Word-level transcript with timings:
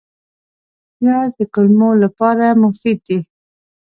پیاز 0.97 1.29
د 1.39 1.41
کولمو 1.53 1.89
لپاره 2.03 2.45
مفید 2.63 2.99
دی 3.07 3.19